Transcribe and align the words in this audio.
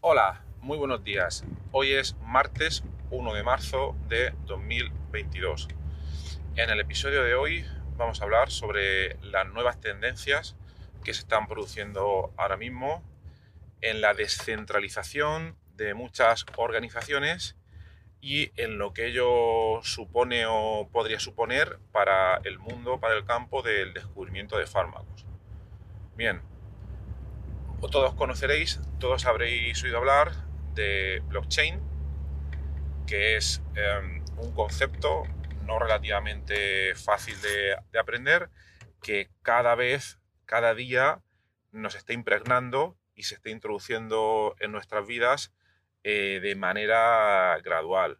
Hola, 0.00 0.44
muy 0.60 0.78
buenos 0.78 1.02
días. 1.02 1.44
Hoy 1.72 1.92
es 1.92 2.14
martes 2.22 2.84
1 3.10 3.34
de 3.34 3.42
marzo 3.42 3.96
de 4.08 4.32
2022. 4.44 5.66
En 6.54 6.70
el 6.70 6.78
episodio 6.78 7.24
de 7.24 7.34
hoy 7.34 7.64
vamos 7.96 8.20
a 8.20 8.24
hablar 8.24 8.52
sobre 8.52 9.16
las 9.22 9.48
nuevas 9.48 9.80
tendencias 9.80 10.54
que 11.02 11.12
se 11.12 11.22
están 11.22 11.48
produciendo 11.48 12.32
ahora 12.36 12.56
mismo 12.56 13.02
en 13.80 14.00
la 14.00 14.14
descentralización 14.14 15.56
de 15.74 15.94
muchas 15.94 16.46
organizaciones 16.56 17.56
y 18.24 18.52
en 18.56 18.78
lo 18.78 18.94
que 18.94 19.08
ello 19.08 19.82
supone 19.82 20.46
o 20.46 20.88
podría 20.90 21.20
suponer 21.20 21.78
para 21.92 22.38
el 22.44 22.58
mundo, 22.58 22.98
para 22.98 23.14
el 23.14 23.26
campo 23.26 23.60
del 23.60 23.92
descubrimiento 23.92 24.56
de 24.56 24.66
fármacos. 24.66 25.26
Bien, 26.16 26.40
todos 27.90 28.14
conoceréis, 28.14 28.80
todos 28.98 29.26
habréis 29.26 29.84
oído 29.84 29.98
hablar 29.98 30.32
de 30.72 31.22
blockchain, 31.26 31.82
que 33.06 33.36
es 33.36 33.60
em, 33.74 34.24
un 34.38 34.54
concepto 34.54 35.24
no 35.66 35.78
relativamente 35.78 36.94
fácil 36.94 37.38
de, 37.42 37.76
aprender, 37.98 38.48
que 39.02 39.28
cada 39.42 39.74
vez, 39.74 40.18
cada 40.46 40.74
día 40.74 41.20
nos 41.72 41.94
está 41.94 42.14
impregnando 42.14 42.96
y 43.14 43.24
se 43.24 43.34
está 43.34 43.50
introduciendo 43.50 44.56
en 44.60 44.72
nuestras 44.72 45.06
vidas 45.06 45.52
eh, 46.04 46.38
de 46.40 46.54
manera 46.54 47.58
gradual 47.64 48.18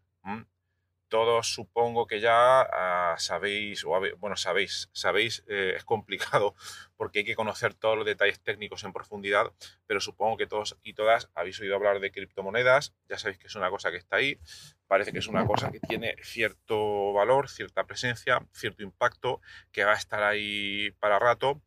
todos 1.15 1.55
supongo 1.55 2.09
que 2.09 2.19
ya 2.19 2.63
ah, 2.63 3.15
sabéis, 3.19 3.85
o 3.85 3.91
bueno, 4.19 4.37
sabéis, 4.37 4.91
sabéis, 4.93 5.45
eh, 5.47 5.75
es 5.77 5.85
complicado 5.85 6.57
porque 6.97 7.21
hay 7.21 7.25
que 7.25 7.37
conocer 7.37 7.73
todos 7.73 7.97
los 7.97 8.05
detalles 8.05 8.41
técnicos 8.41 8.83
en 8.83 8.92
profundidad, 8.92 9.53
pero 9.86 10.01
supongo 10.01 10.36
que 10.36 10.48
todos 10.48 10.77
y 10.83 10.95
todas 10.95 11.31
habéis 11.36 11.61
oído 11.61 11.77
hablar 11.77 12.01
de 12.01 12.11
criptomonedas, 12.11 12.95
ya 13.08 13.17
sabéis 13.17 13.39
que 13.39 13.47
es 13.47 13.55
una 13.55 13.70
cosa 13.70 13.92
que 13.92 13.97
está 13.97 14.17
ahí, 14.17 14.41
parece 14.89 15.13
que 15.13 15.20
es 15.20 15.29
una 15.29 15.47
cosa 15.47 15.70
que 15.70 15.79
tiene 15.79 16.17
cierto 16.20 17.13
valor, 17.13 17.48
cierta 17.48 17.85
presencia, 17.85 18.45
cierto 18.53 18.83
impacto, 18.83 19.41
que 19.70 19.85
va 19.85 19.92
a 19.92 19.97
estar 19.97 20.25
ahí 20.25 20.91
para 20.98 21.20
rato, 21.20 21.63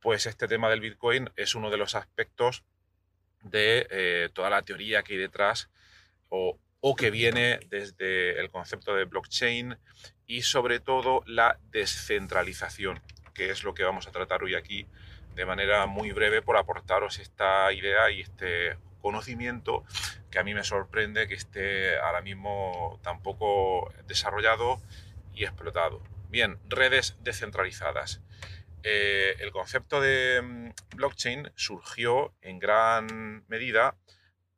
pues 0.00 0.26
este 0.26 0.48
tema 0.48 0.68
del 0.68 0.80
Bitcoin 0.80 1.30
es 1.36 1.54
uno 1.54 1.70
de 1.70 1.76
los 1.76 1.94
aspectos 1.94 2.64
de 3.42 3.86
eh, 3.90 4.28
toda 4.32 4.50
la 4.50 4.62
teoría 4.62 5.02
que 5.02 5.14
hay 5.14 5.18
detrás 5.18 5.70
o 6.28 6.58
o 6.80 6.96
que 6.96 7.10
viene 7.10 7.60
desde 7.68 8.40
el 8.40 8.50
concepto 8.50 8.94
de 8.94 9.04
blockchain 9.04 9.76
y 10.26 10.42
sobre 10.42 10.80
todo 10.80 11.22
la 11.26 11.58
descentralización, 11.70 13.00
que 13.34 13.50
es 13.50 13.64
lo 13.64 13.74
que 13.74 13.84
vamos 13.84 14.06
a 14.06 14.12
tratar 14.12 14.42
hoy 14.42 14.54
aquí 14.54 14.86
de 15.34 15.44
manera 15.44 15.86
muy 15.86 16.12
breve 16.12 16.42
por 16.42 16.56
aportaros 16.56 17.18
esta 17.18 17.72
idea 17.72 18.10
y 18.10 18.20
este 18.20 18.78
conocimiento 19.00 19.84
que 20.30 20.38
a 20.38 20.44
mí 20.44 20.54
me 20.54 20.64
sorprende 20.64 21.28
que 21.28 21.34
esté 21.34 21.98
ahora 21.98 22.22
mismo 22.22 22.98
tan 23.02 23.22
poco 23.22 23.92
desarrollado 24.06 24.80
y 25.34 25.44
explotado. 25.44 26.02
Bien, 26.30 26.58
redes 26.68 27.16
descentralizadas. 27.22 28.20
Eh, 28.82 29.36
el 29.40 29.50
concepto 29.52 30.00
de 30.00 30.40
mm, 30.42 30.96
blockchain 30.96 31.52
surgió 31.54 32.34
en 32.40 32.58
gran 32.58 33.44
medida 33.48 33.96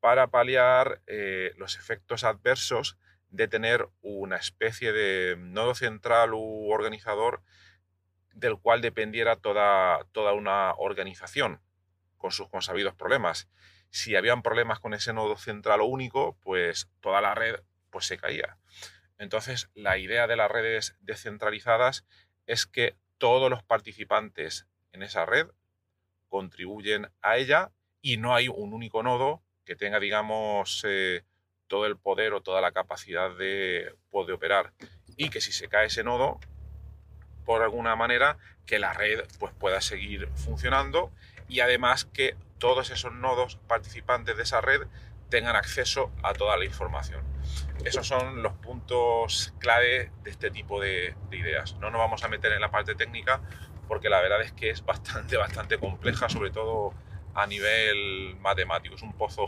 para 0.00 0.28
paliar 0.28 1.00
eh, 1.06 1.52
los 1.56 1.76
efectos 1.76 2.24
adversos 2.24 2.98
de 3.30 3.48
tener 3.48 3.88
una 4.02 4.36
especie 4.36 4.92
de 4.92 5.36
nodo 5.38 5.74
central 5.74 6.34
u 6.34 6.70
organizador 6.70 7.42
del 8.34 8.58
cual 8.58 8.80
dependiera 8.80 9.36
toda, 9.36 10.04
toda 10.12 10.32
una 10.32 10.74
organización 10.74 11.60
con 12.16 12.30
sus 12.30 12.48
consabidos 12.48 12.94
problemas. 12.94 13.48
Si 13.90 14.16
habían 14.16 14.42
problemas 14.42 14.80
con 14.80 14.94
ese 14.94 15.12
nodo 15.12 15.36
central 15.36 15.80
o 15.80 15.86
único, 15.86 16.38
pues 16.40 16.88
toda 17.00 17.20
la 17.20 17.34
red 17.34 17.60
pues, 17.90 18.06
se 18.06 18.18
caía. 18.18 18.58
Entonces, 19.18 19.70
la 19.74 19.98
idea 19.98 20.26
de 20.26 20.36
las 20.36 20.50
redes 20.50 20.96
descentralizadas 21.00 22.06
es 22.46 22.66
que 22.66 22.96
todos 23.22 23.48
los 23.48 23.62
participantes 23.62 24.66
en 24.90 25.04
esa 25.04 25.24
red 25.24 25.46
contribuyen 26.28 27.08
a 27.20 27.36
ella 27.36 27.70
y 28.00 28.16
no 28.16 28.34
hay 28.34 28.48
un 28.48 28.72
único 28.72 29.04
nodo 29.04 29.44
que 29.64 29.76
tenga, 29.76 30.00
digamos, 30.00 30.82
eh, 30.88 31.22
todo 31.68 31.86
el 31.86 31.96
poder 31.96 32.32
o 32.32 32.40
toda 32.40 32.60
la 32.60 32.72
capacidad 32.72 33.30
de, 33.30 33.94
poder 34.10 34.34
operar. 34.34 34.72
Y 35.16 35.30
que 35.30 35.40
si 35.40 35.52
se 35.52 35.68
cae 35.68 35.86
ese 35.86 36.02
nodo, 36.02 36.40
por 37.44 37.62
alguna 37.62 37.94
manera, 37.94 38.38
que 38.66 38.80
la 38.80 38.92
red 38.92 39.20
pues, 39.38 39.52
pueda 39.52 39.80
seguir 39.80 40.28
funcionando 40.34 41.12
y 41.46 41.60
además 41.60 42.06
que 42.06 42.34
todos 42.58 42.90
esos 42.90 43.12
nodos 43.12 43.56
participantes 43.68 44.36
de 44.36 44.42
esa 44.42 44.60
red 44.60 44.82
tengan 45.32 45.56
acceso 45.56 46.12
a 46.22 46.34
toda 46.34 46.58
la 46.58 46.66
información. 46.66 47.22
Esos 47.86 48.06
son 48.06 48.42
los 48.42 48.52
puntos 48.52 49.54
clave 49.58 50.10
de 50.22 50.30
este 50.30 50.50
tipo 50.50 50.78
de, 50.78 51.14
de, 51.30 51.38
ideas. 51.38 51.74
No 51.80 51.90
nos 51.90 51.98
vamos 51.98 52.22
a 52.22 52.28
meter 52.28 52.52
en 52.52 52.60
la 52.60 52.70
parte 52.70 52.94
técnica 52.94 53.40
porque 53.88 54.10
la 54.10 54.20
verdad 54.20 54.42
es 54.42 54.52
que 54.52 54.68
es 54.68 54.84
bastante, 54.84 55.36
bastante 55.46 55.78
compleja, 55.78 56.28
sobre 56.28 56.50
todo 56.50 56.92
a 57.34 57.46
nivel 57.46 58.36
matemático, 58.40 58.94
es 58.94 59.02
un 59.02 59.14
pozo, 59.14 59.46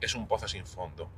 es 0.00 0.14
un 0.14 0.28
pozo 0.28 0.46
sin 0.46 0.64
fondo. 0.64 1.10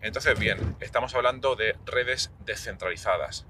Entonces, 0.00 0.36
bien, 0.36 0.76
estamos 0.80 1.14
hablando 1.14 1.54
de 1.54 1.76
redes 1.86 2.32
descentralizadas. 2.40 3.46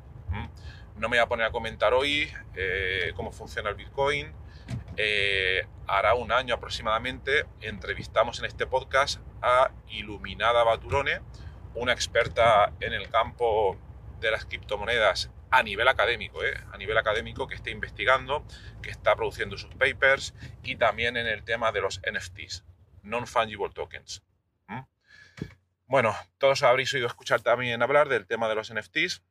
No 0.96 1.08
me 1.08 1.16
voy 1.16 1.18
a 1.18 1.28
poner 1.28 1.46
a 1.46 1.50
comentar 1.50 1.94
hoy 1.94 2.30
eh, 2.56 3.12
cómo 3.16 3.32
funciona 3.32 3.70
el 3.70 3.76
Bitcoin. 3.76 4.32
Eh, 5.00 5.64
hará 5.86 6.14
un 6.14 6.32
año 6.32 6.56
aproximadamente 6.56 7.46
entrevistamos 7.60 8.40
en 8.40 8.46
este 8.46 8.66
podcast 8.66 9.20
a 9.40 9.70
Iluminada 9.88 10.64
Baturone, 10.64 11.20
una 11.76 11.92
experta 11.92 12.72
en 12.80 12.92
el 12.92 13.08
campo 13.08 13.78
de 14.18 14.32
las 14.32 14.44
criptomonedas 14.44 15.30
a 15.52 15.62
nivel 15.62 15.86
académico, 15.86 16.44
¿eh? 16.44 16.52
a 16.72 16.76
nivel 16.78 16.98
académico 16.98 17.46
que 17.46 17.54
esté 17.54 17.70
investigando, 17.70 18.44
que 18.82 18.90
está 18.90 19.14
produciendo 19.14 19.56
sus 19.56 19.72
papers 19.76 20.34
y 20.64 20.74
también 20.74 21.16
en 21.16 21.28
el 21.28 21.44
tema 21.44 21.70
de 21.70 21.80
los 21.80 22.00
NFTs, 22.00 22.64
Non-Fungible 23.04 23.70
Tokens. 23.70 24.24
Bueno, 25.86 26.14
todos 26.38 26.64
habréis 26.64 26.92
oído 26.92 27.06
escuchar 27.06 27.40
también 27.40 27.82
hablar 27.82 28.08
del 28.08 28.26
tema 28.26 28.48
de 28.48 28.56
los 28.56 28.74
NFTs 28.74 29.22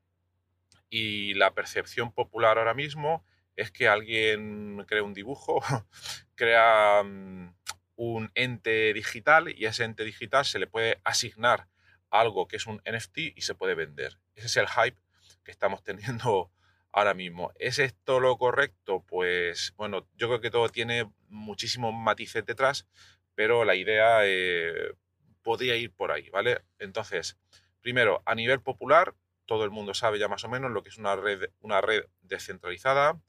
y 0.90 1.34
la 1.34 1.54
percepción 1.54 2.14
popular 2.14 2.58
ahora 2.58 2.74
mismo 2.74 3.24
es 3.58 3.72
que 3.72 3.90
alguien 3.90 4.86
crea 4.88 5.04
un 5.04 5.14
dibujo, 5.14 5.62
crea 6.36 7.04
mm, 7.04 7.54
un 7.98 8.32
ente 8.36 8.94
digital 8.94 9.50
y 9.50 9.66
a 9.66 9.72
ese 9.72 9.84
ente 9.84 10.06
digital 10.06 10.46
se 10.46 10.60
le 10.60 10.68
puede 10.68 11.02
asignar 11.04 11.68
algo 12.10 12.48
que 12.48 12.56
es 12.56 12.68
un 12.68 12.82
NFT 12.86 13.18
y 13.36 13.42
se 13.42 13.56
puede 13.56 13.76
vender. 13.76 14.20
Ese 14.36 14.46
es 14.46 14.58
el 14.58 14.68
hype 14.68 14.98
que 15.44 15.52
estamos 15.52 15.84
teniendo 15.84 16.52
ahora 16.92 17.14
mismo. 17.16 17.52
¿Es 17.56 17.80
esto 17.80 18.20
lo 18.20 18.38
correcto? 18.38 19.04
Pues 19.08 19.74
bueno, 19.76 20.08
yo 20.16 20.28
creo 20.28 20.40
que 20.40 20.52
todo 20.52 20.70
tiene 20.70 21.12
muchísimos 21.28 21.94
matices 21.94 22.46
detrás, 22.46 22.88
pero 23.34 23.66
la 23.66 23.76
idea 23.76 24.20
eh, 24.24 24.94
podría 25.42 25.76
ir 25.76 25.92
por 25.92 26.12
ahí, 26.12 26.30
¿vale? 26.30 26.62
Entonces, 26.78 27.38
primero, 27.82 28.22
a 28.26 28.36
nivel 28.36 28.62
popular, 28.62 29.16
todo 29.46 29.64
el 29.64 29.72
mundo 29.72 29.96
sabe 29.96 30.20
ya 30.20 30.28
más 30.28 30.44
o 30.44 30.50
menos 30.50 30.72
lo 30.72 30.84
que 30.84 30.90
es 30.90 30.98
una 30.98 31.16
red, 31.16 31.50
una 31.62 31.82
red 31.82 32.04
descentralizada, 32.22 33.20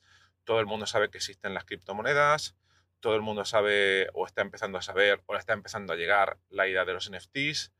todo 0.48 0.60
el 0.60 0.66
mundo 0.66 0.86
sabe 0.86 1.10
que 1.10 1.18
existen 1.18 1.52
las 1.52 1.66
criptomonedas, 1.66 2.56
todo 3.00 3.14
el 3.14 3.20
mundo 3.20 3.44
sabe 3.44 4.08
o 4.14 4.24
está 4.24 4.40
empezando 4.40 4.78
a 4.78 4.82
saber 4.82 5.20
o 5.26 5.36
está 5.36 5.52
empezando 5.52 5.92
a 5.92 5.96
llegar 5.96 6.38
la 6.48 6.66
idea 6.66 6.86
de 6.86 6.94
los 6.94 7.10
NFTs. 7.10 7.70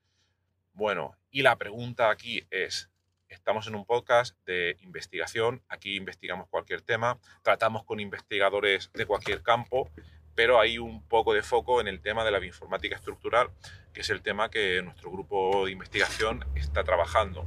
Bueno, 0.75 1.17
y 1.31 1.41
la 1.41 1.57
pregunta 1.57 2.11
aquí 2.11 2.47
es, 2.51 2.91
Estamos 3.31 3.67
en 3.67 3.75
un 3.75 3.87
podcast 3.87 4.37
de 4.45 4.77
investigación, 4.81 5.63
aquí 5.69 5.97
investigamos 5.97 6.49
cualquier 6.49 6.83
tema, 6.83 7.19
tratamos 7.43 7.85
con 7.85 8.01
investigadores 8.01 8.91
de 8.93 9.07
cualquier 9.07 9.43
campo, 9.43 9.91
pero 10.35 10.61
hay 10.61 10.79
un 10.79 11.07
poco 11.09 11.33
de 11.33 11.43
foco 11.43 11.81
en 11.81 11.89
el 11.89 12.01
tema 12.01 12.23
de 12.25 12.31
la 12.31 12.39
bioinformática 12.39 12.97
estructural, 12.97 13.51
que 13.95 14.01
es 14.01 14.11
el 14.11 14.23
tema 14.23 14.51
que 14.51 14.83
nuestro 14.83 15.11
grupo 15.11 15.65
de 15.65 15.73
investigación 15.73 16.47
está 16.55 16.85
trabajando. 16.85 17.47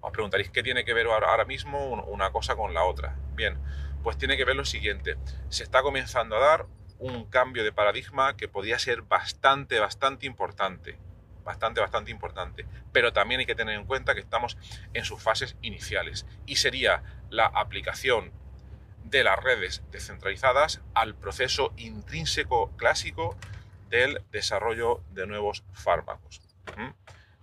Os 0.00 0.12
preguntaréis 0.12 0.50
qué 0.50 0.64
tiene 0.64 0.84
que 0.84 0.94
ver 0.94 1.06
ahora 1.06 1.44
mismo 1.44 1.94
una 2.06 2.30
cosa 2.30 2.56
con 2.56 2.74
la 2.74 2.84
otra. 2.84 3.16
Bien, 3.38 3.56
pues 4.02 4.18
tiene 4.18 4.36
que 4.36 4.44
ver 4.44 4.56
lo 4.56 4.64
siguiente. 4.64 5.16
Se 5.48 5.62
está 5.62 5.80
comenzando 5.80 6.36
a 6.36 6.40
dar 6.40 6.66
un 6.98 7.24
cambio 7.24 7.62
de 7.62 7.70
paradigma 7.70 8.36
que 8.36 8.48
podía 8.48 8.80
ser 8.80 9.02
bastante, 9.02 9.78
bastante 9.78 10.26
importante. 10.26 10.98
Bastante, 11.44 11.80
bastante 11.80 12.10
importante. 12.10 12.66
Pero 12.92 13.12
también 13.12 13.38
hay 13.38 13.46
que 13.46 13.54
tener 13.54 13.78
en 13.78 13.86
cuenta 13.86 14.14
que 14.14 14.20
estamos 14.20 14.58
en 14.92 15.04
sus 15.04 15.22
fases 15.22 15.56
iniciales. 15.62 16.26
Y 16.46 16.56
sería 16.56 17.04
la 17.30 17.46
aplicación 17.46 18.32
de 19.04 19.22
las 19.22 19.38
redes 19.38 19.84
descentralizadas 19.92 20.82
al 20.94 21.14
proceso 21.14 21.72
intrínseco 21.76 22.76
clásico 22.76 23.36
del 23.88 24.20
desarrollo 24.32 25.00
de 25.10 25.28
nuevos 25.28 25.62
fármacos. 25.72 26.42
¿Mm? 26.76 26.90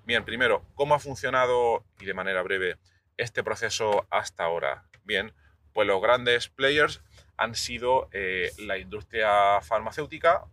Bien, 0.04 0.26
primero, 0.26 0.66
¿cómo 0.76 0.94
ha 0.94 1.00
funcionado 1.00 1.86
y 2.02 2.06
de 2.06 2.14
manera 2.14 2.42
breve 2.42 2.76
este 3.16 3.46
proceso 3.46 4.06
hasta 4.10 4.44
ahora? 4.44 4.84
Bien, 5.06 5.34
pues 5.76 5.86
los 5.88 6.02
grandes 6.02 6.48
players 6.48 7.02
han 7.36 7.54
sido 7.54 8.08
eh, 8.14 8.50
la 8.60 8.78
industria 8.78 9.60
farmacéutica 9.62 10.46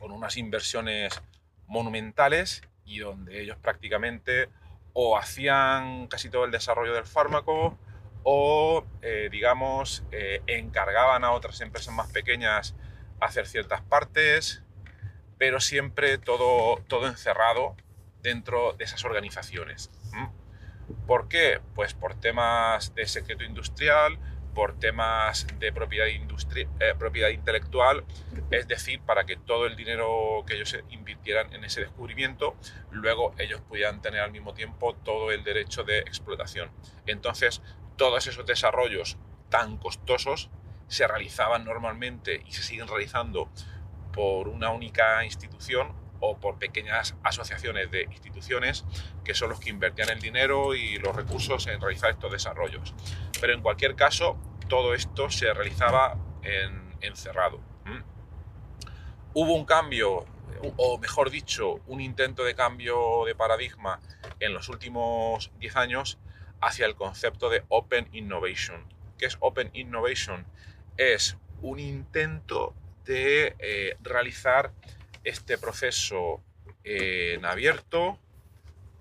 con 0.00 0.10
unas 0.10 0.36
inversiones 0.36 1.22
monumentales 1.68 2.62
y 2.84 2.98
donde 2.98 3.40
ellos 3.40 3.56
prácticamente 3.58 4.48
o 4.94 5.16
hacían 5.16 6.08
casi 6.08 6.28
todo 6.28 6.44
el 6.44 6.50
desarrollo 6.50 6.92
del 6.92 7.06
fármaco 7.06 7.78
o, 8.24 8.84
eh, 9.00 9.28
digamos, 9.30 10.02
eh, 10.10 10.42
encargaban 10.48 11.22
a 11.22 11.30
otras 11.30 11.60
empresas 11.60 11.94
más 11.94 12.10
pequeñas 12.10 12.74
hacer 13.20 13.46
ciertas 13.46 13.80
partes, 13.82 14.64
pero 15.38 15.60
siempre 15.60 16.18
todo, 16.18 16.82
todo 16.88 17.06
encerrado 17.06 17.76
dentro 18.22 18.72
de 18.72 18.84
esas 18.86 19.04
organizaciones. 19.04 19.92
¿Por 21.06 21.28
qué? 21.28 21.60
Pues 21.76 21.94
por 21.94 22.14
temas 22.14 22.92
de 22.96 23.06
secreto 23.06 23.44
industrial, 23.44 24.18
por 24.54 24.78
temas 24.78 25.46
de 25.58 25.72
propiedad, 25.72 26.08
eh, 26.08 26.94
propiedad 26.98 27.28
intelectual, 27.30 28.04
es 28.50 28.68
decir, 28.68 29.00
para 29.00 29.24
que 29.24 29.36
todo 29.36 29.66
el 29.66 29.76
dinero 29.76 30.44
que 30.46 30.54
ellos 30.54 30.76
invirtieran 30.90 31.52
en 31.54 31.64
ese 31.64 31.80
descubrimiento, 31.80 32.56
luego 32.90 33.34
ellos 33.38 33.60
pudieran 33.62 34.02
tener 34.02 34.20
al 34.20 34.30
mismo 34.30 34.54
tiempo 34.54 34.94
todo 34.94 35.30
el 35.32 35.44
derecho 35.44 35.84
de 35.84 36.00
explotación. 36.00 36.70
Entonces, 37.06 37.62
todos 37.96 38.26
esos 38.26 38.46
desarrollos 38.46 39.16
tan 39.48 39.76
costosos 39.76 40.50
se 40.88 41.06
realizaban 41.06 41.64
normalmente 41.64 42.42
y 42.46 42.52
se 42.52 42.62
siguen 42.62 42.88
realizando 42.88 43.50
por 44.12 44.48
una 44.48 44.70
única 44.70 45.24
institución 45.24 46.02
o 46.20 46.38
por 46.38 46.58
pequeñas 46.58 47.16
asociaciones 47.24 47.90
de 47.90 48.02
instituciones 48.04 48.84
que 49.24 49.34
son 49.34 49.50
los 49.50 49.58
que 49.58 49.70
invertían 49.70 50.08
el 50.10 50.20
dinero 50.20 50.74
y 50.74 50.98
los 50.98 51.16
recursos 51.16 51.66
en 51.66 51.80
realizar 51.80 52.10
estos 52.10 52.30
desarrollos. 52.30 52.94
Pero 53.42 53.54
en 53.54 53.60
cualquier 53.60 53.96
caso, 53.96 54.38
todo 54.68 54.94
esto 54.94 55.28
se 55.28 55.52
realizaba 55.52 56.16
en, 56.44 56.94
encerrado. 57.00 57.60
Hubo 59.34 59.54
un 59.54 59.64
cambio, 59.64 60.26
o 60.76 60.98
mejor 60.98 61.28
dicho, 61.28 61.80
un 61.88 62.00
intento 62.00 62.44
de 62.44 62.54
cambio 62.54 63.24
de 63.26 63.34
paradigma 63.34 63.98
en 64.38 64.54
los 64.54 64.68
últimos 64.68 65.50
10 65.58 65.74
años 65.74 66.18
hacia 66.60 66.86
el 66.86 66.94
concepto 66.94 67.50
de 67.50 67.64
Open 67.66 68.08
Innovation. 68.12 68.86
¿Qué 69.18 69.26
es 69.26 69.38
Open 69.40 69.70
Innovation? 69.72 70.46
Es 70.96 71.36
un 71.62 71.80
intento 71.80 72.76
de 73.04 73.56
eh, 73.58 73.96
realizar 74.02 74.70
este 75.24 75.58
proceso 75.58 76.40
en 76.84 77.44
abierto 77.44 78.20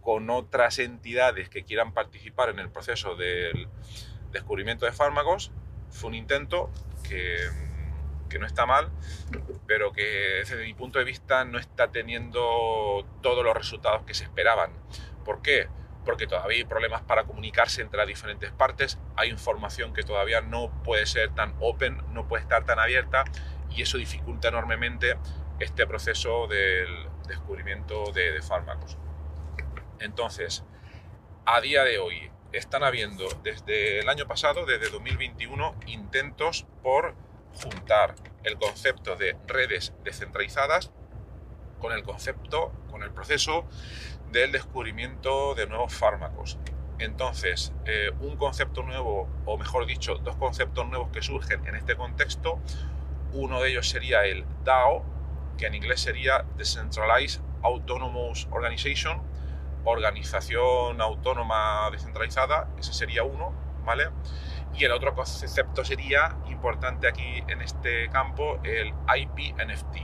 con 0.01 0.31
otras 0.31 0.79
entidades 0.79 1.47
que 1.47 1.63
quieran 1.63 1.93
participar 1.93 2.49
en 2.49 2.57
el 2.57 2.71
proceso 2.71 3.15
del 3.15 3.69
descubrimiento 4.31 4.85
de 4.85 4.91
fármacos. 4.91 5.51
Fue 5.89 6.09
un 6.09 6.15
intento 6.15 6.69
que, 7.07 7.37
no 8.39 8.45
está 8.47 8.65
mal, 8.65 8.89
pero 9.67 9.91
que 9.91 10.03
desde 10.39 10.63
mi 10.63 10.73
punto 10.73 10.99
de 10.99 11.05
vista 11.05 11.43
no 11.43 11.59
está 11.59 11.91
teniendo 11.91 13.05
todos 13.21 13.43
los 13.43 13.53
resultados 13.53 14.03
que 14.03 14.13
se 14.13 14.23
esperaban. 14.23 14.71
¿Por 15.25 15.41
qué? 15.41 15.67
Porque 16.05 16.27
todavía 16.27 16.59
hay 16.59 16.63
problemas 16.63 17.01
para 17.01 17.25
comunicarse 17.25 17.81
entre 17.81 17.97
las 17.97 18.07
diferentes 18.07 18.51
partes, 18.51 18.97
hay 19.17 19.29
información 19.29 19.93
que 19.93 20.03
todavía 20.03 20.39
no 20.39 20.71
puede 20.83 21.05
ser 21.05 21.35
tan 21.35 21.53
open, 21.59 22.01
no 22.13 22.27
puede 22.27 22.43
estar 22.43 22.63
tan 22.63 22.79
abierta 22.79 23.25
y 23.69 23.81
eso 23.81 23.97
dificulta 23.97 24.47
enormemente 24.47 25.17
este 25.59 25.85
proceso 25.85 26.47
del 26.47 27.07
descubrimiento 27.27 28.11
de, 28.11 28.41
fármacos. 28.41 28.97
Entonces, 29.99 30.63
a 31.45 31.61
día 31.61 31.83
de 31.83 31.99
hoy 31.99 32.31
están 32.53 32.83
habiendo 32.83 33.27
desde 33.43 33.99
el 33.99 34.09
año 34.09 34.27
pasado, 34.27 34.65
desde 34.65 34.89
2021, 34.89 35.75
intentos 35.87 36.65
por 36.83 37.15
juntar 37.53 38.15
el 38.43 38.57
concepto 38.57 39.15
de 39.15 39.37
redes 39.47 39.93
descentralizadas 40.03 40.91
con 41.79 41.91
el 41.93 42.03
concepto, 42.03 42.71
con 42.89 43.03
el 43.03 43.11
proceso 43.11 43.65
del 44.31 44.51
descubrimiento 44.51 45.55
de 45.55 45.67
nuevos 45.67 45.93
fármacos. 45.93 46.57
Entonces, 46.99 47.73
eh, 47.85 48.11
un 48.19 48.37
concepto 48.37 48.83
nuevo, 48.83 49.27
o 49.45 49.57
mejor 49.57 49.87
dicho, 49.87 50.15
dos 50.15 50.35
conceptos 50.35 50.87
nuevos 50.87 51.09
que 51.11 51.21
surgen 51.21 51.65
en 51.65 51.75
este 51.75 51.95
contexto, 51.95 52.59
uno 53.33 53.61
de 53.61 53.71
ellos 53.71 53.89
sería 53.89 54.25
el 54.25 54.45
DAO, 54.63 55.03
que 55.57 55.65
en 55.65 55.75
inglés 55.75 56.01
sería 56.01 56.45
Decentralized 56.57 57.41
Autonomous 57.63 58.47
Organization, 58.51 59.21
organización 59.83 61.01
autónoma 61.01 61.89
descentralizada, 61.91 62.67
ese 62.77 62.93
sería 62.93 63.23
uno, 63.23 63.53
¿vale? 63.85 64.09
Y 64.73 64.85
el 64.85 64.91
otro 64.91 65.13
concepto 65.13 65.83
sería 65.83 66.35
importante 66.47 67.07
aquí 67.07 67.43
en 67.47 67.61
este 67.61 68.09
campo, 68.09 68.59
el 68.63 68.89
IP-NFT, 68.89 69.97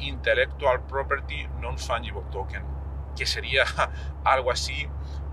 Intellectual 0.00 0.82
Property 0.86 1.48
Non-Fungible 1.60 2.22
Token, 2.30 2.62
que 3.16 3.26
sería 3.26 3.64
algo 4.24 4.50
así 4.50 4.88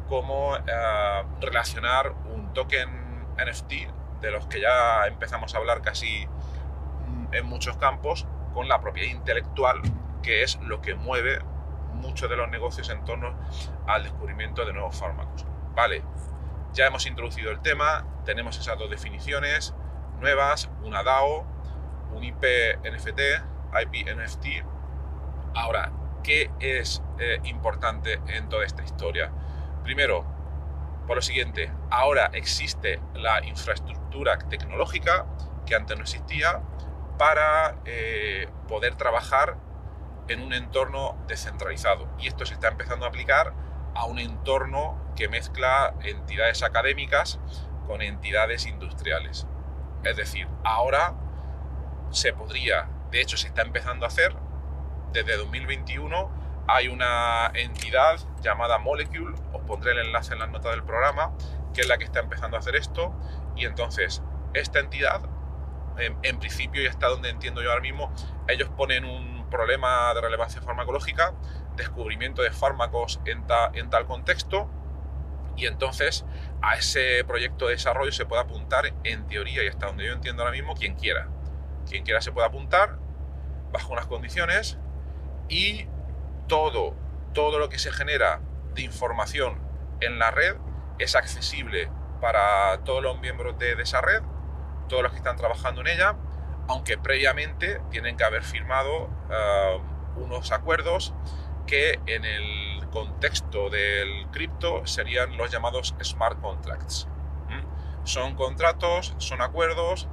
como 0.08 0.56
eh, 0.56 1.24
relacionar 1.42 2.14
un 2.34 2.54
token 2.54 3.26
NFT, 3.38 3.72
de 4.22 4.32
los 4.32 4.46
que 4.48 4.62
ya 4.62 5.06
empezamos 5.08 5.54
a 5.54 5.58
hablar 5.58 5.82
casi 5.82 6.28
en 7.32 7.46
muchos 7.46 7.76
campos, 7.78 8.26
con 8.54 8.70
la 8.70 8.80
propiedad 8.80 9.10
intelectual, 9.10 9.82
que 10.22 10.44
es 10.44 10.60
lo 10.62 10.82
que 10.82 10.96
mueve 10.96 11.40
muchos 12.04 12.30
de 12.30 12.36
los 12.36 12.50
negocios 12.50 12.90
en 12.90 13.04
torno 13.04 13.34
al 13.88 14.04
descubrimiento 14.04 14.66
de 14.66 14.74
nuevos 14.74 14.96
fármacos. 14.96 15.46
Vale, 15.74 16.04
ya 16.74 16.86
hemos 16.86 17.06
introducido 17.08 17.50
el 17.50 17.62
tema, 17.62 18.06
tenemos 18.26 18.58
esas 18.60 18.78
dos 18.78 18.90
definiciones 18.90 19.74
nuevas, 20.20 20.70
una 20.84 21.02
DAO, 21.04 21.46
un 22.14 22.24
IP 22.24 22.44
NFT, 22.84 23.20
IP 23.82 24.16
NFT. 24.16 24.46
Ahora, 25.56 25.92
¿qué 26.24 26.52
es 26.60 27.02
eh, 27.20 27.40
importante 27.46 28.20
en 28.28 28.50
toda 28.50 28.66
esta 28.66 28.84
historia? 28.84 29.32
Primero, 29.84 30.26
por 31.08 31.16
lo 31.16 31.22
siguiente, 31.22 31.72
ahora 31.90 32.30
existe 32.34 33.02
la 33.16 33.44
infraestructura 33.46 34.38
tecnológica 34.38 35.26
que 35.66 35.76
antes 35.76 35.98
no 35.98 36.04
existía, 36.04 36.62
para 37.18 37.76
eh, 37.86 38.48
poder 38.68 38.96
trabajar 38.96 39.58
en 40.28 40.42
un 40.42 40.54
entorno 40.54 41.18
descentralizado. 41.28 42.08
Y 42.20 42.28
esto 42.28 42.46
se 42.46 42.54
está 42.54 42.70
empezando 42.70 43.06
a 43.06 43.10
aplicar 43.10 43.54
a 43.96 44.06
un 44.06 44.20
entorno 44.20 44.98
que 45.16 45.28
mezcla 45.30 45.94
entidades 46.02 46.64
académicas 46.64 47.40
con 47.88 48.02
entidades 48.02 48.66
industriales. 48.66 49.48
Es 50.04 50.18
decir, 50.18 50.48
ahora 50.64 51.14
se 52.10 52.34
podría, 52.34 52.90
de 53.12 53.22
hecho 53.22 53.38
se 53.38 53.48
está 53.48 53.62
empezando 53.62 54.06
a 54.06 54.08
hacer, 54.08 54.36
desde 55.12 55.38
2021 55.38 56.44
hay 56.68 56.88
una 56.88 57.52
entidad 57.54 58.20
llamada 58.42 58.78
Molecule, 58.78 59.36
os 59.52 59.62
pondré 59.64 59.92
el 59.92 60.00
enlace 60.00 60.34
en 60.34 60.40
las 60.40 60.50
notas 60.50 60.72
del 60.72 60.84
programa, 60.84 61.32
que 61.74 61.82
es 61.82 61.88
la 61.88 61.98
que 61.98 62.06
está 62.06 62.20
empezando 62.20 62.58
a 62.58 62.60
hacer 62.60 62.76
esto, 62.76 63.14
y 63.56 63.66
entonces 63.66 64.24
esta 64.54 64.80
entidad 64.80 65.22
en, 65.98 66.40
principio, 66.40 66.82
y 66.82 66.88
hasta 66.88 67.08
donde 67.08 67.30
entiendo 67.30 67.62
yo 67.62 67.70
ahora 67.70 67.82
mismo, 67.82 68.12
ellos 68.48 68.70
ponen 68.70 69.06
un 69.06 69.33
problema 69.54 70.14
de 70.14 70.22
relevancia 70.22 70.62
farmacológica, 70.62 71.34
descubrimiento 71.76 72.42
de 72.42 72.52
fármacos 72.52 73.22
en, 73.26 73.46
tal 73.46 74.06
contexto, 74.06 74.70
y 75.56 75.68
entonces 75.68 76.26
a 76.62 76.76
ese 76.76 77.24
proyecto 77.26 77.68
de 77.68 77.74
desarrollo 77.74 78.12
se 78.12 78.26
puede 78.26 78.42
apuntar 78.42 78.94
en 79.04 79.28
teoría 79.28 79.64
y 79.64 79.68
hasta 79.68 79.86
donde 79.86 80.06
yo 80.06 80.14
entiendo 80.14 80.42
ahora 80.42 80.52
mismo 80.52 80.76
quien 80.76 80.96
quiera. 80.96 81.30
Quien 81.88 82.04
quiera 82.04 82.22
se 82.22 82.32
puede 82.32 82.48
apuntar 82.48 82.98
bajo 83.72 83.94
unas 83.94 84.08
condiciones 84.08 84.80
y 85.50 85.88
todo, 86.48 86.96
todo 87.34 87.60
lo 87.60 87.70
que 87.70 87.78
se 87.78 87.92
genera 87.92 88.42
de 88.74 88.82
información 88.82 89.60
en 90.02 90.18
la 90.18 90.32
red 90.32 90.56
es 90.98 91.16
accesible 91.16 91.90
para 92.20 92.84
todos 92.84 93.04
los 93.04 93.20
miembros 93.20 93.58
de 93.60 93.74
esa 93.74 94.02
red 94.02 94.24
todos 94.88 95.04
los 95.04 95.12
que 95.12 95.18
están 95.18 95.36
trabajando 95.38 95.82
en 95.82 95.88
ella, 95.88 96.16
aunque 96.68 96.98
previamente 96.98 97.82
tienen 97.90 98.18
que 98.18 98.24
haber 98.24 98.44
firmado 98.44 99.10
eh, 99.30 99.80
unos 100.16 100.52
acuerdos 100.52 101.14
que 101.66 102.00
en 102.06 102.26
el 102.26 102.88
contexto 102.90 103.70
del 103.70 104.28
cripto 104.32 104.86
serían 104.86 105.38
los 105.38 105.52
llamados 105.52 105.96
smart 106.04 106.40
contracts. 106.42 107.08
Son 108.06 108.36
contratos, 108.36 109.16
son 109.18 109.42
acuerdos, 109.42 110.10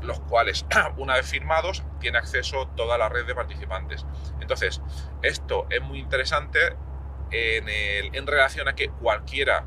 los 0.00 0.20
cuales, 0.20 0.64
una 0.96 1.14
vez 1.14 1.26
firmados, 1.28 1.84
tiene 2.00 2.16
acceso 2.16 2.66
toda 2.68 2.96
la 2.96 3.10
red 3.10 3.26
de 3.26 3.34
participantes. 3.34 4.06
Entonces, 4.40 4.80
esto 5.20 5.66
es 5.68 5.82
muy 5.82 5.98
interesante 5.98 6.76
en, 7.30 7.68
en 7.68 8.26
relación 8.26 8.68
a 8.68 8.74
que 8.74 8.88
cualquiera, 8.88 9.66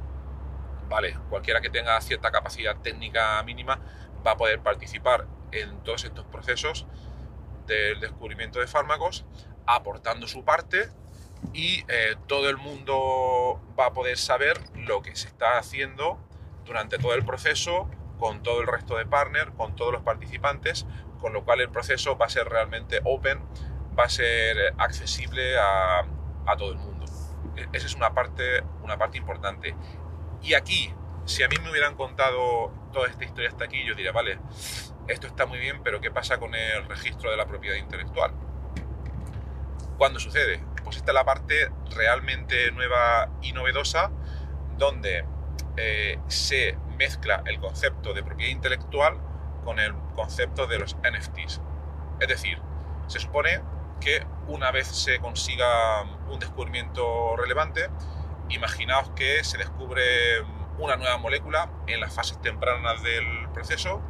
vale, 0.90 1.16
cualquiera 1.30 1.62
que 1.62 1.70
tenga 1.70 2.02
cierta 2.02 2.32
capacidad 2.32 2.76
técnica 2.78 3.42
mínima 3.44 3.80
va 4.26 4.32
a 4.32 4.38
poder 4.38 4.60
participar 4.62 5.28
en 5.52 5.84
todos 5.84 6.04
estos 6.06 6.26
procesos 6.26 6.86
del 7.66 8.00
descubrimiento 8.00 8.60
de 8.60 8.68
fármacos, 8.68 9.26
aportando 9.66 10.28
su 10.28 10.44
parte 10.44 10.90
y 11.54 11.84
eh, 11.88 12.16
todo 12.28 12.50
el 12.50 12.58
mundo 12.58 13.62
va 13.78 13.88
a 13.88 13.94
poder 13.94 14.18
saber 14.18 14.60
lo 14.76 15.02
que 15.02 15.16
se 15.16 15.28
está 15.28 15.58
haciendo 15.58 16.18
durante 16.66 16.98
todo 16.98 17.14
el 17.14 17.26
proceso 17.26 17.90
con 18.18 18.42
todo 18.42 18.62
el 18.62 18.68
resto 18.68 18.98
de 18.98 19.06
partners, 19.06 19.52
con 19.56 19.76
todos 19.76 19.94
los 19.94 20.02
participantes, 20.02 20.86
con 21.22 21.34
lo 21.34 21.46
cual 21.46 21.62
el 21.62 21.70
proceso 21.70 22.18
va 22.18 22.26
a 22.26 22.30
ser 22.30 22.50
realmente 22.50 23.00
open, 23.04 23.40
va 23.98 24.06
a 24.06 24.10
ser 24.10 24.74
accesible 24.78 25.58
a, 25.60 26.00
a 26.46 26.58
todo 26.58 26.72
el 26.72 26.78
mundo. 26.78 27.06
E, 27.56 27.68
esa 27.74 27.86
es 27.86 27.96
una 27.96 28.14
parte, 28.14 28.64
una 28.82 28.98
parte 28.98 29.18
importante. 29.18 29.76
Y 30.42 30.54
aquí, 30.54 30.94
si 31.26 31.44
a 31.44 31.48
mí 31.48 31.58
me 31.62 31.70
hubieran 31.70 31.96
contado 31.96 32.72
toda 32.92 33.08
esta 33.08 33.24
historia 33.24 33.50
hasta 33.50 33.66
aquí, 33.66 33.84
yo 33.86 33.94
diría, 33.96 34.12
vale, 34.12 34.40
esto 35.08 35.28
está 35.28 35.46
muy 35.46 35.60
bien, 35.60 35.82
pero 35.84 36.02
¿qué 36.02 36.12
pasa 36.12 36.38
con 36.38 36.54
el 36.56 36.86
registro 36.88 37.32
de 37.32 37.38
la 37.38 37.46
propiedad 37.46 37.78
intelectual? 37.78 38.32
¿Cuándo 39.98 40.20
sucede? 40.20 40.64
Pues 40.84 40.98
esta 40.98 41.12
es 41.12 41.16
la 41.16 41.26
parte 41.26 41.70
realmente 41.96 42.72
nueva 42.72 43.30
y 43.42 43.52
novedosa 43.54 44.12
donde 44.78 45.26
eh, 45.76 46.20
se 46.28 46.78
mezcla 46.98 47.44
el 47.46 47.60
concepto 47.60 48.14
de 48.14 48.24
propiedad 48.24 48.52
intelectual 48.52 49.20
con 49.64 49.80
el 49.80 49.94
concepto 50.16 50.68
de 50.68 50.80
los 50.80 50.96
NFTs. 50.98 51.62
Es 52.20 52.28
decir, 52.28 52.62
se 53.08 53.20
supone 53.20 53.62
que 54.00 54.26
una 54.48 54.72
vez 54.72 54.88
se 54.88 55.20
consiga 55.20 56.04
un 56.30 56.40
descubrimiento 56.40 57.36
relevante, 57.36 57.90
imaginaos 58.50 59.10
que 59.12 59.44
se 59.44 59.58
descubre 59.58 60.42
una 60.78 60.96
nueva 60.96 61.18
molécula 61.18 61.70
en 61.88 62.00
las 62.00 62.14
fases 62.14 62.40
tempranas 62.42 63.02
del 63.04 63.50
proceso. 63.54 64.02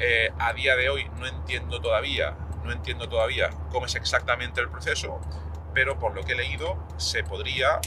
Eh, 0.00 0.32
a 0.38 0.52
día 0.52 0.76
de 0.76 0.88
hoy 0.88 1.08
no 1.18 1.26
entiendo 1.26 1.80
todavía 1.80 2.36
no 2.64 2.72
entiendo 2.72 3.08
todavía 3.08 3.50
cómo 3.70 3.86
es 3.86 3.94
exactamente 3.94 4.60
el 4.60 4.68
proceso, 4.68 5.20
pero 5.74 5.98
por 5.98 6.14
lo 6.14 6.22
que 6.22 6.32
he 6.32 6.36
leído 6.36 6.78
se 6.96 7.24
podría 7.24 7.80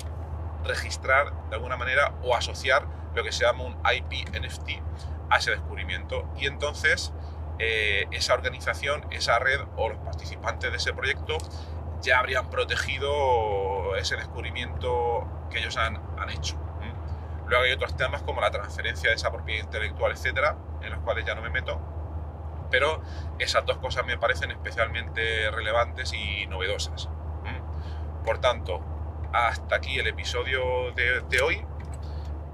registrar 0.63 1.33
de 1.49 1.55
alguna 1.55 1.77
manera 1.77 2.13
o 2.23 2.35
asociar 2.35 2.85
lo 3.13 3.23
que 3.23 3.31
se 3.31 3.45
llama 3.45 3.63
un 3.63 3.77
IP 3.93 4.29
NFT 4.29 4.81
a 5.29 5.37
ese 5.37 5.51
descubrimiento. 5.51 6.27
Y 6.37 6.47
entonces 6.47 7.13
eh, 7.59 8.05
esa 8.11 8.33
organización, 8.33 9.05
esa 9.11 9.39
red 9.39 9.61
o 9.77 9.89
los 9.89 9.99
participantes 9.99 10.71
de 10.71 10.77
ese 10.77 10.93
proyecto 10.93 11.37
ya 12.01 12.19
habrían 12.19 12.49
protegido 12.49 13.95
ese 13.95 14.15
descubrimiento 14.15 15.27
que 15.49 15.59
ellos 15.59 15.77
han, 15.77 16.01
han 16.17 16.29
hecho. 16.29 16.57
Luego 17.47 17.63
hay 17.63 17.71
otros 17.71 17.95
temas 17.95 18.23
como 18.23 18.41
la 18.41 18.49
transferencia 18.49 19.11
de 19.11 19.15
esa 19.15 19.31
propiedad 19.31 19.63
intelectual, 19.63 20.11
etcétera, 20.11 20.57
en 20.81 20.89
los 20.89 20.99
cuales 21.01 21.25
ya 21.25 21.35
no 21.35 21.43
me 21.43 21.51
meto 21.51 21.79
pero 22.69 23.01
esas 23.39 23.65
dos 23.65 23.77
cosas 23.77 24.05
me 24.05 24.17
parecen 24.17 24.51
especialmente 24.51 25.49
relevantes 25.51 26.13
y 26.13 26.47
novedosas. 26.47 27.09
Por 28.23 28.39
tanto, 28.39 28.81
hasta 29.33 29.75
aquí 29.75 29.99
el 29.99 30.07
episodio 30.07 30.91
de, 30.93 31.41
hoy. 31.41 31.63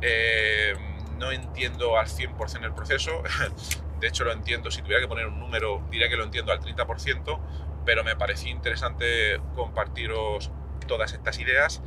Eh, 0.02 0.74
no 1.18 1.32
entiendo 1.32 2.00
al 2.00 2.08
100% 2.08 2.66
el 2.66 2.74
proceso, 2.74 3.22
de 4.00 4.08
hecho 4.08 4.24
lo 4.24 4.32
entiendo, 4.32 4.72
si 4.72 4.82
tuviera 4.82 5.00
que 5.00 5.08
poner 5.08 5.28
un 5.28 5.40
número 5.40 5.84
diría 5.92 6.10
que 6.10 6.18
lo 6.18 6.24
entiendo 6.24 6.52
al 6.52 6.60
30%, 6.60 7.40
pero 7.86 8.04
me 8.04 8.16
parecía 8.16 8.52
interesante 8.52 9.40
compartiros 9.56 10.52
todas 10.88 11.14
estas 11.14 11.40
ideas 11.40 11.84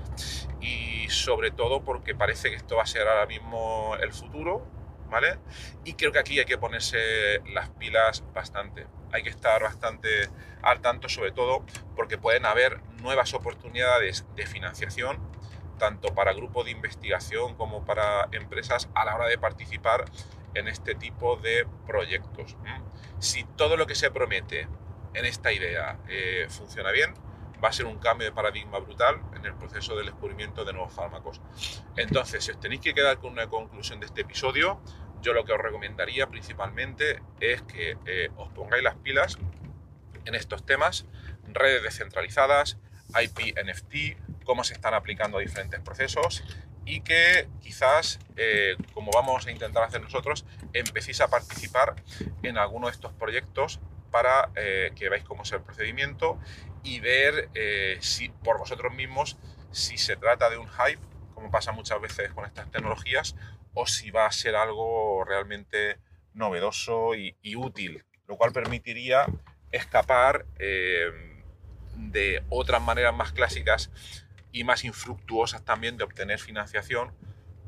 y 0.61 1.09
sobre 1.11 1.51
todo 1.51 1.83
porque 1.83 2.15
parece 2.15 2.51
que 2.51 2.57
esto 2.57 2.77
va 2.77 2.85
a 2.85 2.87
ser 2.87 3.09
ahora 3.09 3.27
mismo 3.27 3.97
el 4.01 4.13
futuro, 4.13 4.65
Y 5.85 5.95
creo 5.95 6.13
que 6.13 6.19
aquí 6.19 6.39
hay 6.39 6.45
que 6.45 6.59
ponerse 6.59 7.41
las 7.53 7.71
pilas 7.71 8.25
bastante. 8.33 8.87
Hay 9.13 9.23
que 9.23 9.31
estar 9.31 9.63
bastante 9.63 10.09
al 10.63 10.81
tanto, 10.81 11.09
sobre 11.09 11.33
todo 11.33 11.65
porque 11.95 12.19
pueden 12.19 12.47
haber 12.47 12.81
nuevas 13.01 13.35
oportunidades 13.35 14.27
de 14.35 14.47
financiación, 14.47 15.19
tanto 15.79 16.15
para 16.15 16.33
grupos 16.33 16.65
de 16.65 16.71
investigación 16.71 17.55
como 17.55 17.85
para 17.85 18.29
empresas 18.33 18.89
a 18.95 19.05
la 19.05 19.15
hora 19.15 19.27
de 19.27 19.39
participar 19.39 20.05
en 20.55 20.69
este 20.69 20.95
tipo 20.95 21.37
de 21.37 21.67
proyectos. 21.87 22.57
Si 23.19 23.45
todo 23.45 23.77
lo 23.77 23.87
que 23.87 23.95
se 23.95 24.11
promete 24.11 24.69
en 25.15 25.25
esta 25.25 25.53
idea 25.53 25.99
eh, 26.09 26.47
funciona 26.49 26.91
bien, 26.91 27.15
va 27.63 27.69
a 27.69 27.73
ser 27.73 27.87
un 27.87 27.99
cambio 27.99 28.27
de 28.27 28.33
paradigma 28.33 28.79
brutal 28.79 29.21
en 29.35 29.45
el 29.47 29.55
proceso 29.55 29.97
del 29.97 30.07
descubrimiento 30.07 30.65
de 30.65 30.73
nuevos 30.73 30.93
fármacos. 30.93 31.41
Entonces, 31.97 32.45
si 32.45 32.51
os 32.51 32.61
tenéis 32.61 32.83
que 32.83 32.93
quedar 32.93 33.19
con 33.19 33.33
una 33.33 33.49
conclusión 33.49 34.01
de 34.01 34.07
este 34.07 34.21
episodio, 34.21 34.81
yo 35.25 35.33
lo 35.33 35.45
que 35.45 35.53
os 35.53 35.59
recomendaría 35.59 36.29
principalmente 36.29 37.21
es 37.41 37.63
que 37.63 37.97
eh, 38.05 38.29
os 38.37 38.51
pongáis 38.51 38.85
las 38.85 38.95
pilas 38.97 39.39
en 40.27 40.35
estos 40.35 40.65
temas, 40.65 41.07
redes 41.51 41.83
descentralizadas, 41.83 42.77
IP, 43.21 43.55
NFT, 43.65 44.45
cómo 44.45 44.65
se 44.65 44.75
están 44.75 44.93
aplicando 44.93 45.39
diferentes 45.39 45.81
procesos 45.81 46.45
y 46.85 47.01
que 47.01 47.49
quizás, 47.63 48.19
eh, 48.37 48.77
como 48.93 49.11
vamos 49.13 49.47
a 49.47 49.51
intentar 49.51 49.83
hacer 49.83 50.03
nosotros, 50.03 50.45
empecéis 50.75 51.23
a 51.23 51.29
participar 51.29 51.95
en 52.43 52.59
alguno 52.59 52.89
de 52.89 52.93
estos 52.93 53.13
proyectos 53.15 53.81
para 54.11 54.51
eh, 54.57 54.93
que 54.95 55.09
veáis 55.09 55.25
cómo 55.25 55.45
es 55.45 55.53
el 55.53 55.63
procedimiento 55.63 56.39
y 56.83 57.01
ver 57.01 57.49
si 58.01 58.29
por 58.29 58.59
vosotros 58.59 58.93
mismos 58.93 59.39
si 59.71 59.97
se 59.97 60.17
trata 60.17 60.51
de 60.51 60.59
un 60.59 60.69
hype, 60.69 61.01
como 61.35 61.51
pasa 61.51 61.73
muchas 61.73 61.99
veces 61.99 62.31
con 62.33 62.45
estas 62.45 62.71
tecnologías, 62.71 63.35
o 63.75 63.87
si 63.87 64.11
va 64.11 64.27
a 64.27 64.33
ser 64.33 64.57
algo 64.57 65.25
realmente 65.25 65.99
novedoso 66.33 67.15
y, 67.15 67.35
útil, 67.57 68.05
lo 68.27 68.37
cual 68.37 68.53
permitiría 68.53 69.27
escapar 69.71 70.47
eh, 70.59 71.11
de 71.97 72.43
otras 72.49 72.83
maneras 72.83 73.15
más 73.15 73.33
clásicas 73.33 73.91
y 74.53 74.65
más 74.65 74.85
infructuosas 74.85 75.65
también 75.65 75.97
de 75.97 76.05
obtener 76.05 76.39
financiación, 76.39 77.13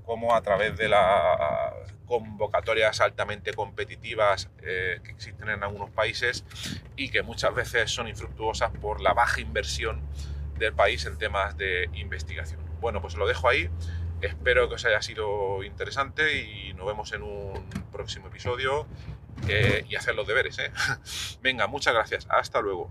como 0.05 0.37
a 0.37 0.41
través 0.41 0.77
de 0.77 0.89
las 0.89 1.73
convocatorias 2.07 3.01
altamente 3.01 3.53
competitivas 3.53 4.49
eh, 4.63 5.01
que 5.03 5.11
existen 5.11 5.49
en 5.49 5.65
algunos 5.65 5.91
países 5.91 6.45
y 6.95 7.11
que 7.11 7.23
muchas 7.23 7.53
veces 7.55 7.91
son 7.91 8.07
infructuosas 8.07 8.71
por 8.71 9.01
la 9.01 9.13
baja 9.15 9.41
inversión 9.41 10.01
del 10.59 10.73
país 10.73 11.05
en 11.07 11.19
temas 11.19 11.57
de 11.57 11.91
investigación. 11.95 12.61
Bueno, 12.81 13.03
pues 13.03 13.17
lo 13.17 13.27
dejo 13.27 13.49
ahí. 13.49 13.69
Espero 14.20 14.68
que 14.68 14.75
os 14.76 14.85
haya 14.85 15.02
sido 15.02 15.62
interesante 15.62 16.42
y 16.42 16.73
nos 16.75 16.87
vemos 16.87 17.12
en 17.12 17.23
un 17.23 17.68
próximo 17.92 18.28
episodio 18.28 18.87
y 19.88 19.94
hacer 19.94 20.14
los 20.14 20.26
deberes. 20.26 20.58
¿eh? 20.58 20.73
Venga, 21.42 21.66
muchas 21.66 21.94
gracias. 21.94 22.26
Hasta 22.30 22.61
luego. 22.61 22.90